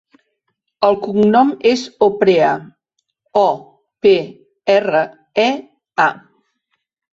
[0.87, 2.55] El cognom és Oprea:
[3.43, 3.45] o,
[4.07, 4.15] pe,
[4.79, 5.05] erra,
[5.47, 5.49] e,
[6.11, 6.11] a.